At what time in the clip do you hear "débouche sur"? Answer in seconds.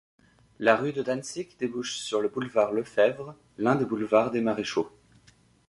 1.59-2.21